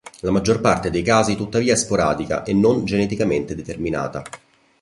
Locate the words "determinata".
3.53-4.23